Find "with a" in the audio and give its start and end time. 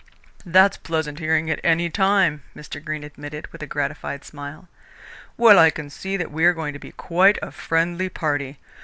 3.51-3.67